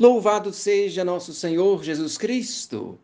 [0.00, 2.98] Louvado seja nosso Senhor Jesus Cristo.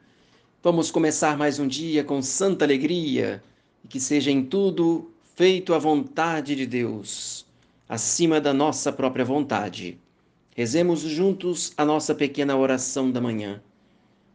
[0.63, 3.43] Vamos começar mais um dia com santa alegria
[3.85, 7.45] e que seja em tudo feito a vontade de Deus,
[7.87, 9.99] acima da nossa própria vontade.
[10.55, 13.61] Rezemos juntos a nossa pequena oração da manhã.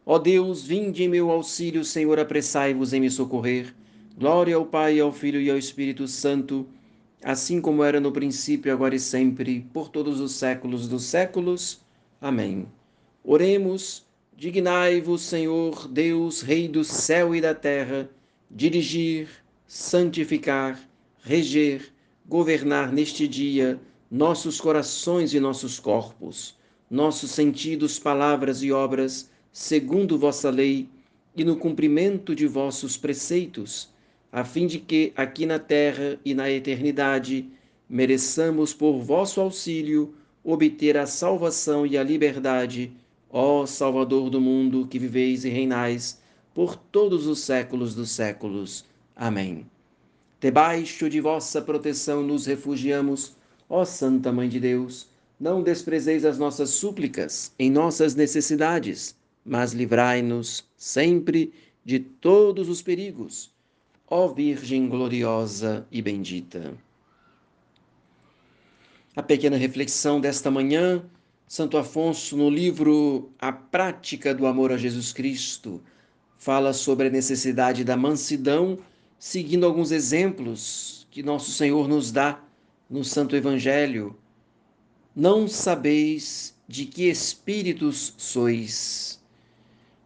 [0.06, 3.74] Ó Deus, vinde em meu auxílio, Senhor, apressai-vos em me socorrer.
[4.16, 6.64] Glória ao Pai, ao Filho e ao Espírito Santo,
[7.24, 11.81] assim como era no princípio, agora e sempre, por todos os séculos dos séculos.
[12.22, 12.68] Amém.
[13.24, 18.08] Oremos, dignai-vos, Senhor, Deus, Rei do céu e da terra,
[18.48, 19.28] dirigir,
[19.66, 20.80] santificar,
[21.24, 21.92] reger,
[22.24, 23.76] governar neste dia
[24.08, 26.56] nossos corações e nossos corpos,
[26.88, 30.88] nossos sentidos, palavras e obras, segundo vossa lei
[31.34, 33.90] e no cumprimento de vossos preceitos,
[34.30, 37.50] a fim de que aqui na terra e na eternidade
[37.88, 42.92] mereçamos por vosso auxílio obter a salvação e a liberdade,
[43.30, 46.20] ó Salvador do mundo que viveis e reinais
[46.54, 48.84] por todos os séculos dos séculos.
[49.14, 49.66] Amém.
[50.40, 53.36] Debaixo de vossa proteção nos refugiamos,
[53.68, 55.08] ó Santa Mãe de Deus.
[55.38, 61.52] Não desprezeis as nossas súplicas em nossas necessidades, mas livrai-nos sempre
[61.84, 63.52] de todos os perigos,
[64.08, 66.74] ó Virgem gloriosa e bendita.
[69.14, 71.04] A pequena reflexão desta manhã,
[71.46, 75.82] Santo Afonso, no livro A Prática do Amor a Jesus Cristo,
[76.38, 78.78] fala sobre a necessidade da mansidão,
[79.18, 82.42] seguindo alguns exemplos que nosso Senhor nos dá
[82.88, 84.16] no Santo Evangelho.
[85.14, 89.20] Não sabeis de que espíritos sois.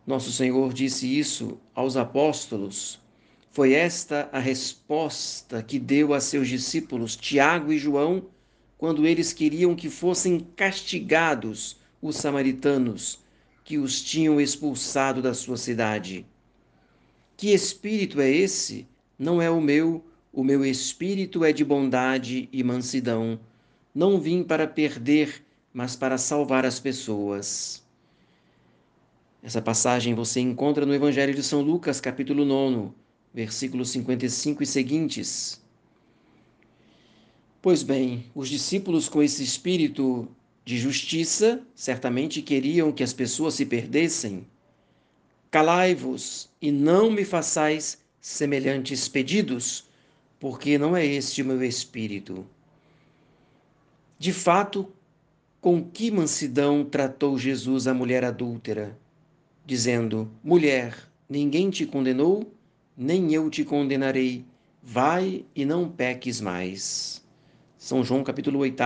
[0.05, 3.01] Nosso Senhor disse isso aos apóstolos.
[3.53, 8.35] Foi esta a resposta que deu a seus discípulos Tiago e João
[8.87, 13.19] quando eles queriam que fossem castigados os samaritanos
[13.65, 16.25] que os tinham expulsado da sua cidade.
[17.37, 18.87] Que espírito é esse?
[19.19, 23.41] Não é o meu, o meu espírito é de bondade e mansidão.
[23.93, 27.85] Não vim para perder, mas para salvar as pessoas.
[29.43, 32.93] Essa passagem você encontra no Evangelho de São Lucas, capítulo 9,
[33.35, 35.66] versículos 55 e seguintes.
[37.61, 40.29] Pois bem, os discípulos com esse espírito
[40.65, 44.47] de justiça certamente queriam que as pessoas se perdessem.
[45.51, 49.85] Calai-vos e não me façais semelhantes pedidos,
[50.39, 52.47] porque não é este o meu espírito.
[54.19, 54.93] De fato,
[55.61, 58.99] com que mansidão tratou Jesus a mulher adúltera,
[59.65, 60.97] dizendo: Mulher,
[61.29, 62.53] ninguém te condenou,
[62.97, 64.45] nem eu te condenarei.
[64.83, 67.26] Vai e não peques mais.
[67.87, 68.83] São João capítulo 8.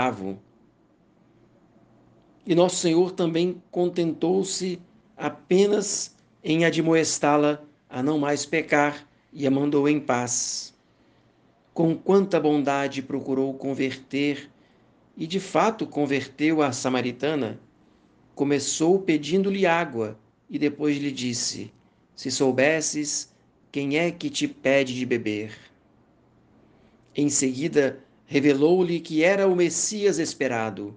[2.45, 4.79] E nosso Senhor também contentou-se
[5.17, 10.75] apenas em admoestá-la a não mais pecar e a mandou em paz.
[11.73, 14.51] Com quanta bondade procurou converter,
[15.17, 17.59] e de fato converteu a samaritana.
[18.35, 20.19] Começou pedindo-lhe água
[20.51, 21.73] e depois lhe disse:
[22.15, 23.35] Se soubesses
[23.73, 25.57] quem é que te pede de beber.
[27.17, 27.99] Em seguida,
[28.31, 30.97] revelou-lhe que era o Messias esperado.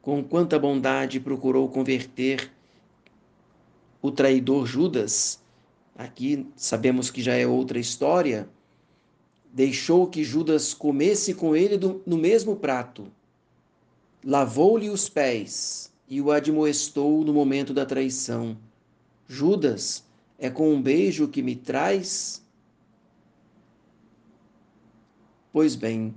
[0.00, 2.50] Com quanta bondade procurou converter
[4.00, 5.42] o traidor Judas.
[5.94, 8.48] Aqui sabemos que já é outra história.
[9.52, 13.12] Deixou que Judas comesse com ele do, no mesmo prato.
[14.24, 18.56] Lavou-lhe os pés e o admoestou no momento da traição.
[19.26, 20.02] Judas,
[20.38, 22.42] é com um beijo que me traz?
[25.52, 26.14] Pois bem,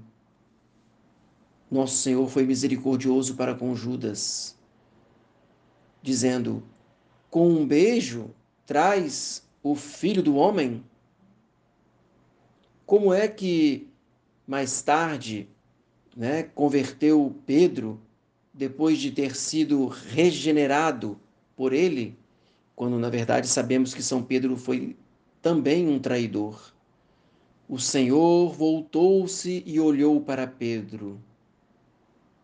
[1.72, 4.58] nosso Senhor foi misericordioso para com Judas,
[6.02, 6.62] dizendo:
[7.30, 8.30] Com um beijo
[8.66, 10.84] traz o filho do homem?
[12.86, 13.88] Como é que
[14.46, 15.48] mais tarde
[16.14, 18.02] né, converteu Pedro
[18.54, 21.18] depois de ter sido regenerado
[21.56, 22.18] por ele,
[22.76, 24.98] quando na verdade sabemos que São Pedro foi
[25.42, 26.74] também um traidor?
[27.70, 31.18] O Senhor voltou-se e olhou para Pedro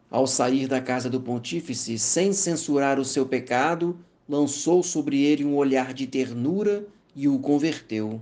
[0.09, 5.55] ao sair da casa do pontífice, sem censurar o seu pecado, lançou sobre ele um
[5.55, 8.21] olhar de ternura e o converteu.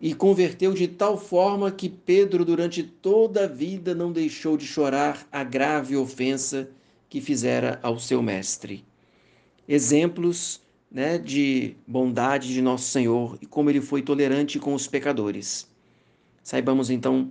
[0.00, 5.26] E converteu de tal forma que Pedro, durante toda a vida, não deixou de chorar
[5.30, 6.70] a grave ofensa
[7.08, 8.84] que fizera ao seu mestre.
[9.66, 15.68] Exemplos né, de bondade de nosso Senhor e como ele foi tolerante com os pecadores.
[16.42, 17.30] Saibamos então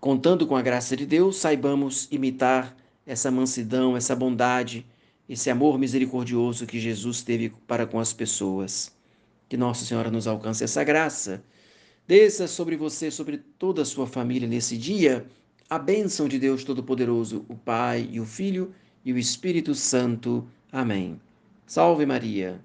[0.00, 2.74] Contando com a graça de Deus, saibamos imitar
[3.04, 4.86] essa mansidão, essa bondade,
[5.28, 8.90] esse amor misericordioso que Jesus teve para com as pessoas.
[9.46, 11.44] Que Nossa Senhora nos alcance essa graça.
[12.06, 15.26] Desça sobre você, sobre toda a sua família nesse dia,
[15.68, 18.74] a bênção de Deus Todo-Poderoso, o Pai e o Filho
[19.04, 20.48] e o Espírito Santo.
[20.72, 21.20] Amém.
[21.66, 22.58] Salve Maria.